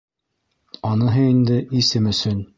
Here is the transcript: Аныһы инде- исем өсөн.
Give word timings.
Аныһы 0.93 1.27
инде- 1.35 1.61
исем 1.83 2.11
өсөн. 2.15 2.43